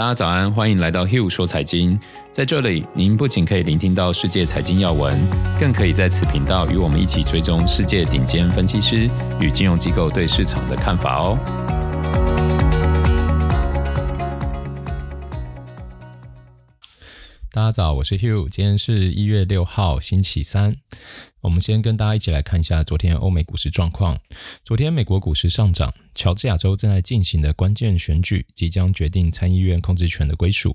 [0.00, 2.00] 大家早安，欢迎来到 Hill 说财经。
[2.32, 5.14] 在这里，您不仅可以聆听到世界财经要闻，
[5.58, 9.10] 更可以在此频道与我们一起追踪世界顶尖分析师
[9.42, 11.38] 与金融机构对市场的看法哦。
[17.60, 20.74] 大家早，我是 Hugh，今天是一月六号，星期三。
[21.42, 24.18] 我们先跟大家一起来看一下昨天欧美股市状况。
[24.64, 30.74] 昨天美国股市上涨，乔治亚州正在进行的关键选举即将决定参议院控制权的归属。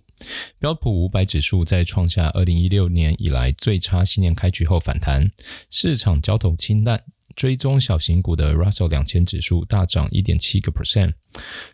[0.60, 5.31] 标普五百指数在创下二零一六年以来最差新年开局后反弹，
[5.72, 7.02] 市场交投清淡。
[7.35, 11.13] 追踪小型股的 Russell 两千指数大涨一点七个 percent。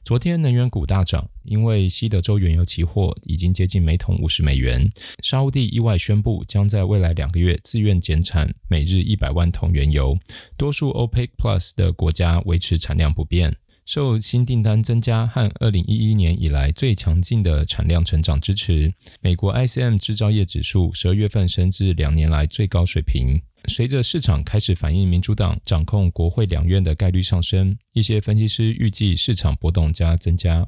[0.04, 4.90] 昨天能源股大涨，因为西德州原油期货已经接近每桶五十美元。
[5.22, 10.18] 沙乌地意外宣布将在未来两个月自愿减产每日一百万桶原油，
[10.58, 13.56] 多数 OPEC Plus 的国家维持产量不变。
[13.86, 23.42] 受新订单增加和二零一一年以来最强劲的产量成长支持，美国 ICM 制造业指数十二月份升至两年来最高水平。
[23.68, 30.68] 随着市场开始反映民主党掌控国会两院的概率上升，一些分析师预计市场波动将增加。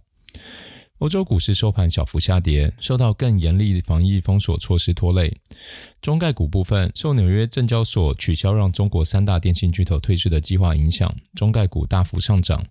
[1.03, 5.35] 欧洲股市收盘小幅下跌，受到更严厉防疫封锁措施拖累。
[6.01, 12.65] 中概股部分受纽约证交所取消让中国三大电信巨头退市的计划影响，中概股大幅上涨。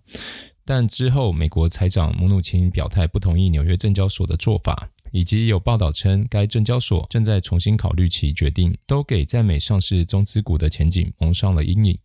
[0.65, 4.89] 但之后，美国财长姆努钦表态不同意纽约证交所的做法。
[5.11, 11.95] 以及有报道称，该证交所正在重新考虑其决定，都给在美上市中资股的前景蒙上了阴影。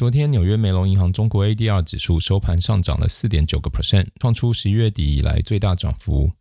[0.00, 6.32] 昨天，纽约梅隆银行中国 ADR 指数收盘上涨了四点九个 percent，创出十一月底以来最大涨幅。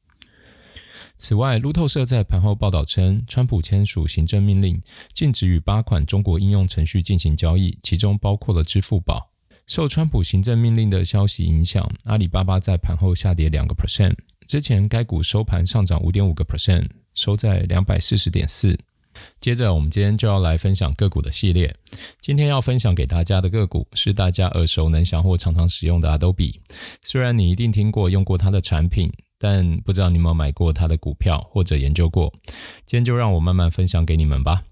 [1.17, 4.81] 此外，路透社在盘后报道称，川普签署行政命令，
[5.13, 9.30] 禁止与八款中国应用程序进行交易，其中包括了支付宝。
[9.67, 14.15] 受川普行政命令的消息影响，阿里巴巴在盘后下跌两个 percent。
[14.47, 18.80] 之前该股收盘上涨五点五个 percent，收在两百四十点四。
[19.39, 21.73] 接着，我们今天就要来分享个股的系列。
[22.21, 26.53] 今天要分享给大家的个股是大家耳熟能详或常常使用的 Adobe。
[27.03, 32.31] 虽然你一定听过用过它的产品，但不知道你有没有买过它的股票或者研究过。
[32.85, 34.63] 今天就让我慢慢分享给你们吧。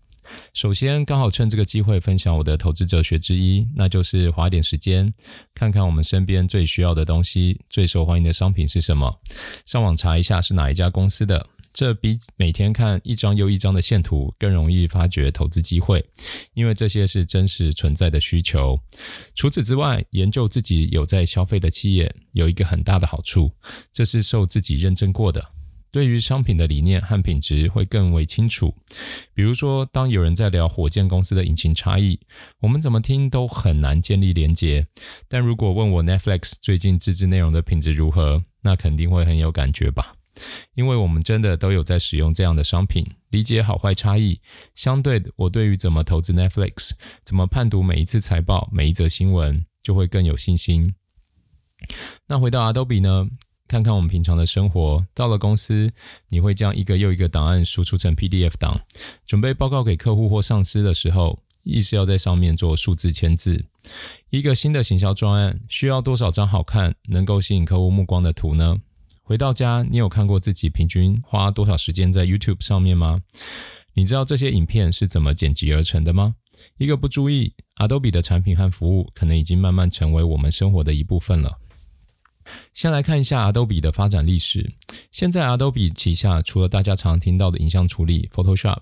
[0.54, 5.14] 首先，刚好趁这个机会分享我的投资哲学之一，那就是花点时间
[5.56, 9.10] 看看我们身边最需要的东西、最受欢迎的商品是什么，
[9.66, 11.48] 上网查一下是哪一家公司的，
[11.78, 16.04] 这比每天看一张又一张的线图更容易发掘投资机会，
[16.56, 18.80] 因为这些是真实存在的需求。
[19.36, 23.52] 除此之外，研究自己有在消费的企业有一个很大的好处，
[23.94, 25.50] 这是受自己认证过的。
[25.92, 28.74] 对于商品的理念和品质会更为清楚。
[29.36, 32.20] 比如说，当有人在聊火箭公司的引擎差异，
[32.60, 34.88] 我们怎么听都很难建立连结。
[35.28, 40.17] 但如果问我 Netflix 最近自制内容的品质如何，那肯定会很有感觉吧？
[40.76, 44.40] 因为我们真的都有在使用这样的商品，理解好坏差异。
[44.76, 46.92] 相对的，我对于怎么投资 Netflix，
[47.24, 50.96] 怎么判读每一次财报、每一则新闻，就会更有信心。
[52.28, 53.28] 那回到 Adobe 呢？
[53.68, 55.92] 看看我们平常的生活，到了公司，
[56.30, 58.80] 你会将一个又一个档案输出成 PDF 档，
[59.26, 63.66] 准备报告给客户或上司的时候，亦是要在上面做数字签字。
[64.30, 68.78] 一个新的行销专案需要多少张好看、能够吸引客户目光的图呢？
[69.28, 73.20] 回到家，你有看过自己平均花多少时间在 YouTube 上面吗？
[73.94, 76.36] 你知道这些影片是怎么剪辑而成的吗？
[76.78, 81.60] 一个不注意，Adobe 的产品和服务可能已经慢慢成为我们生活的一部分了。
[82.74, 84.66] 先来看一下 Adobe 的发展历史。
[85.12, 88.80] 现在 Adobe 旗下除了大家常听到的影像处理 Photoshop、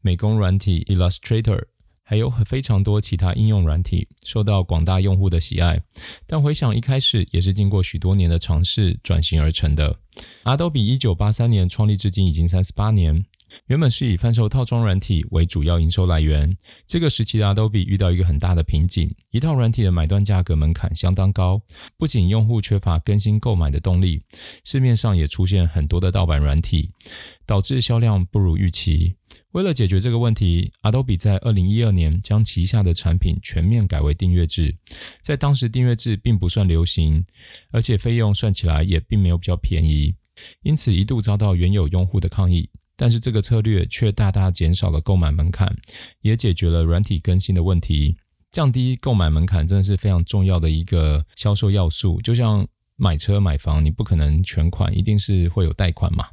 [0.00, 1.66] 美工软体 Illustrator，
[2.12, 5.80] 还有非常多其他应用软体受到广大用户的喜爱。
[6.26, 9.98] 但回想一开始，也是经过许多年的尝试转型而成的。
[10.44, 13.24] Adobe 一九八三年创立至今已经三十八年。
[13.66, 21.60] 原本是以贩售套装软体为主要营收来源，这个时期的 Adobe 遇到一个很大的瓶颈，一套软体的买断价格门槛相当高，
[21.96, 24.22] 不仅用户缺乏更新购买的动力，
[24.64, 26.90] 市面上也出现很多的盗版软体，
[27.46, 29.14] 导致销量不如预期。
[29.52, 34.74] 为了解决这个问题，Adobe 在二零一二年将旗下的产品全面改为订阅制，
[35.20, 37.24] 在当时订阅制并不算流行，
[37.70, 40.14] 而且费用算起来也并没有比较便宜，
[40.62, 42.70] 因此一度遭到原有用户的抗议。
[43.02, 45.76] 但是这个策略却大大减少了购买门槛，
[46.20, 48.16] 也解决了软体更新的问题。
[48.52, 52.20] 降低购买门槛真的是非常重要的一个销售要素。
[52.20, 52.64] 就像
[52.94, 56.26] 买车买房，你不可能全款，一定是会有贷款嘛。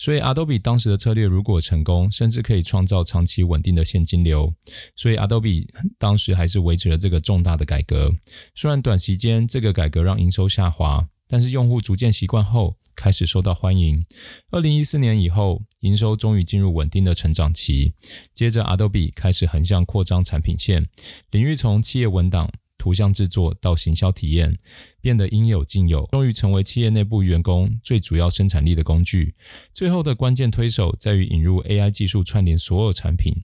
[0.00, 4.50] 所以 Adobe 当时的策略如果成功，甚至可以创造长期稳定的现金流。
[4.96, 5.68] 所以 Adobe
[5.98, 8.10] 当时还是维持了这个重大的改革。
[8.54, 14.02] 虽然短时间这个改革让营收下滑，但是用户逐渐习惯后，开始受到欢迎。
[14.50, 17.92] 二零一四年以后，营收终于进入稳定的成长期。
[18.32, 20.86] 接着，Adobe 开始横向扩张产品线，
[21.30, 22.50] 领域从企业文档。
[22.80, 24.56] 图像制作到行销体验，
[25.02, 29.34] 变得应有尽有，终于成为企业内部员工最主要生产力的工具。
[29.74, 33.34] 最后的关键推手在于引入 AI 技术串联所有产品，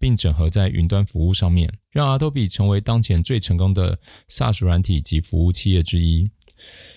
[0.00, 6.28] 并整合在云端服务上面，让 Adobe 成为当前最成功的 SaaS 软体及服务企业之一。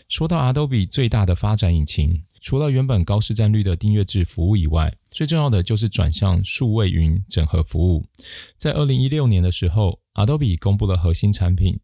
[0.09, 8.06] 说到 Adobe 最大的发展引擎，除了原本高市占率的订阅制服务以外，最重要的就是转向数位云整合服务。
[8.57, 11.79] 在二零一六年的时候，Adobe 公布了核心产品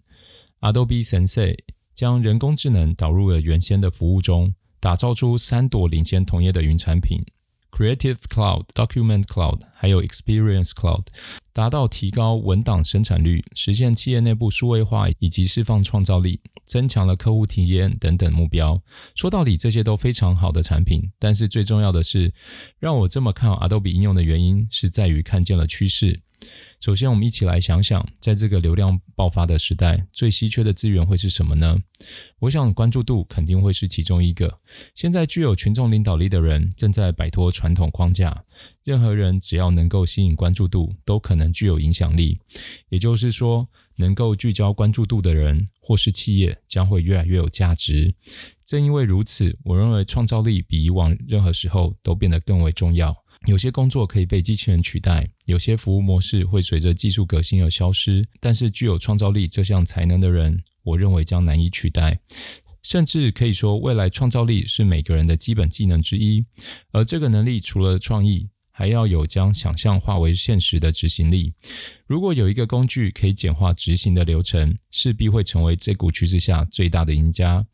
[0.59, 1.57] Adobe Sensei，
[1.95, 7.23] 将人工智能导入了原先的服务中，打造出三朵领先同业的云产品
[7.71, 11.07] ：Creative Cloud、Document Cloud，还有 Experience Cloud，
[11.53, 18.79] 达到提高文档生产率、实现企业内部数位化以及释放创造力、增强了客户体验等等目标。
[19.15, 22.31] 说到底，这些都非常好的产品，但是最重要的是，
[22.77, 26.21] 让我这么看好 Adobe 应用的原因，是在于看见了趋势。
[26.79, 31.77] 首先，我们一起来想想，在这个流量爆发的时代，最稀缺的资源会是什么呢？
[32.39, 34.59] 我想，关注度肯定会是其中一个。
[34.95, 38.43] 现在具有群众领导力的人正在摆脱传统框架，
[38.83, 42.37] 任何人只要能够吸引关注度，都可能具有影响力。
[42.89, 48.13] 也就是说，能够聚焦关注度的人或是企业，将会越来越有价值。
[48.65, 53.15] 正因为如此，我认为创造力比以往任何时候都变得更为重要。
[53.47, 62.19] 有些工作可以被机器人取代，有些服务模式会随着技术革新而消失，但是具有创造力这项才能的人，我认为将难以取代，
[62.83, 66.45] 甚至可以说，未来创造力是每个人的基本技能之一。
[66.91, 71.53] 而这个能力除了创意，还要有将想象化为现实的执行力。
[72.05, 77.65] 如果有一个工具可以简化执行的流程，势必会成为这股趋势下最大的赢家，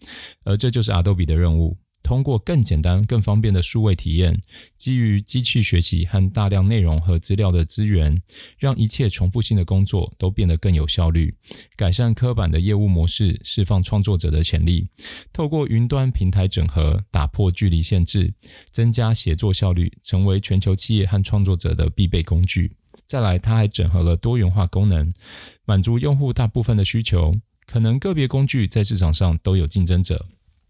[0.43, 1.77] 而这就是 Adobe 的任务。
[2.03, 4.41] 通过更简单、更方便的数位体验，
[4.77, 8.21] 基于机器学习和大量内容和资料的资源，
[8.57, 11.35] 让一切重复性的工作都变得更有效率，
[11.75, 14.87] 改善刻板的业务模式，释放创作者的潜力。
[15.33, 18.33] 透过云端平台整合，打破距离限制，
[18.71, 22.71] 增加协作效率，成为全球企业和创作者的必备工具。
[23.05, 25.11] 再来，它还整合了多元化功能，
[25.65, 27.35] 满足用户大部分的需求。
[27.65, 30.25] 可能个别工具在市场上都有竞争者。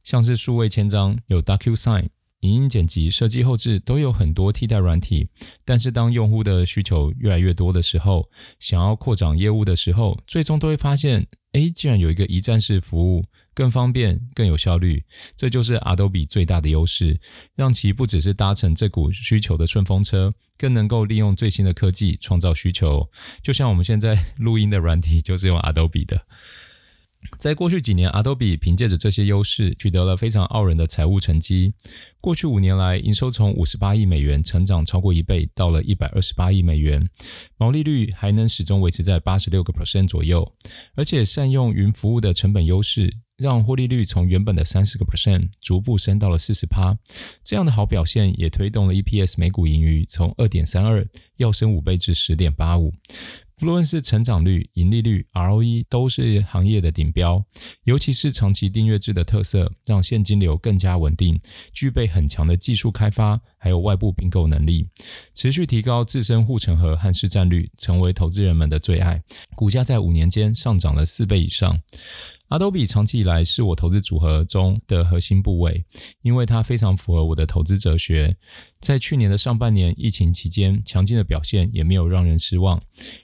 [0.07, 2.07] 像是数位签章，有 DocuSign，
[2.39, 5.27] 影音剪辑、设计后置都有很多替代软体。
[5.65, 15.04] 但是当用户的需求越来越多的时候，想要扩展业务的时候，最终都会发现，诶，既然有一个一站式服务，更方便、更有效率，
[15.36, 17.19] 这就是 Adobe 最大的优势，
[17.57, 23.09] 让其不只是搭乘这股需求的顺风车，更能够利用最新的科技创造需求。
[23.44, 26.21] 就像我们现在录音的软体就是用 Adobe 的。
[27.38, 31.74] 在过去几年，Adobe 凭借着这些优势，取得了非常傲人的财务成绩。
[32.20, 37.08] 过去五年来，营收从五十八亿美元成长超过一倍，到了一百二十八亿美元，
[37.58, 40.52] 毛利率还能始终维持在八十六个 percent 左右。
[40.96, 46.98] 而且善用云服务的成本优势，让获利率从原本的三十个 percent 逐步升到了四十趴。
[47.44, 51.08] 这样的好表现，也推动了 EPS 每股盈余从二点三二
[51.38, 52.92] 跃升五倍至十点八五。
[53.59, 57.44] 不论是成长率、盈利率、ROE，都是行业的顶标。
[57.86, 61.39] 尤其是长期订阅制的特色，让现金流更加稳定，
[61.74, 64.87] 具备很强的技术开发，还有外部并购能力，
[65.33, 69.23] 持续提高自身护城河和市占率，成为投资人们的最爱。
[69.56, 71.81] 股价在五年间上涨了四倍以上。
[72.49, 75.83] Adobe 长期以来是我投资组合中的核心部位，
[76.21, 78.37] 因为它非常符合我的投资哲学。
[78.80, 82.81] 在去年的上半年疫情期间，强劲的表现也没有让人失望。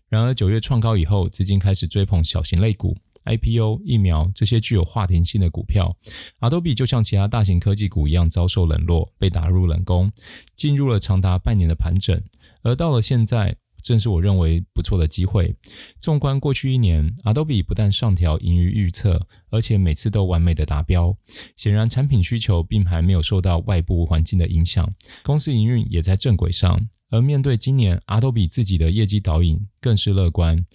[0.10, 5.96] 然而九月创高以后，资金开始追捧小型类股、IPO、疫苗这些具有话题性的股票。
[6.40, 10.12] Adobe 就像其他大型科技股一样遭受冷落，被打入冷宫，
[10.56, 12.22] 进入了长达半年的盘整。
[12.64, 15.54] 而到了现在，正是我认为不错的机会。
[16.00, 21.16] 纵观过去一年，Adobe 不但上调盈余预测，而且每次都完美的达标。
[21.56, 24.92] 显然，产品需求并还没有受到外部环境的影响，
[25.24, 26.88] 公司营运也在正轨上。
[27.10, 30.66] 而面对今年，Adobe 自己的业绩导引更是乐观。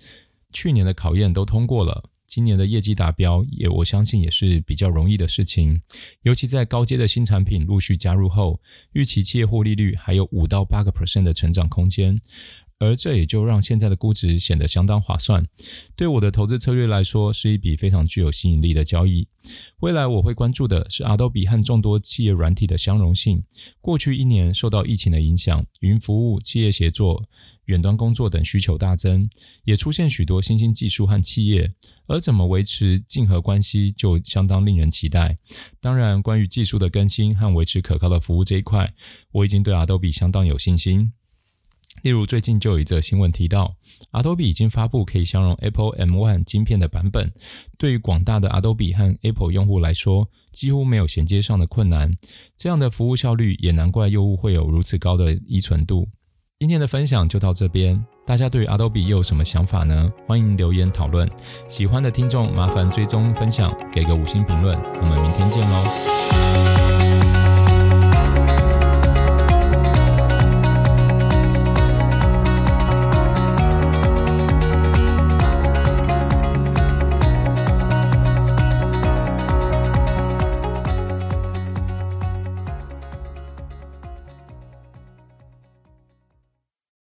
[0.52, 5.82] 去年的考验都通过了，今年的业绩达标也我相信也是比较容易的事情。
[6.22, 8.60] 尤其在高阶的新产品陆续加入后，
[8.92, 12.20] 预期企业获利率还有五到八个 percent 的成长空间。
[12.78, 15.44] 而这也就让现在的估值显得相当划算。
[15.97, 19.26] 对我的投资策略来说，是一笔非常具有吸引力的交易。
[19.80, 23.42] 未来我会关注的是 Adobe 和众多企业软体的相容性。
[23.80, 27.25] 过去一年受到疫情的影响，云服务、企业协作、
[27.64, 29.28] 远端工作等需求大增，
[29.64, 31.73] 也出现许多新兴技术和企业。
[32.06, 35.37] 而怎么维持竞合关系，就相当令人期待。
[35.80, 38.94] 当然，关于技术的更新和维持可靠的服务这一块，
[39.32, 41.12] 我已经对 Adobe 相当有信心。
[42.02, 43.74] 例如，最近就有一则新闻提到
[44.12, 47.32] ，Adobe 已经发布可以相容 Apple M1 晶片的版本。
[47.76, 52.12] 对于广大的 Adobe 和 Apple 用户来说，几乎没有衔接上的困难。
[52.56, 56.08] 这样的服务效率，也难怪用户会有如此高的依存度。
[56.58, 60.10] 今天的分享就到这边，大家对于 Adobe 又有什么想法呢？
[60.26, 61.28] 欢迎留言讨论。
[61.68, 64.76] 喜欢的听众麻烦追踪分享，给个五星评论。
[64.76, 66.77] 我们明天见喽。